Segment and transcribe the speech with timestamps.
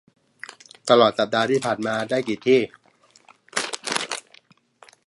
[0.89, 2.17] ตลอดสัปดาห์ที่ผ่านมาได้
[2.47, 2.59] ที่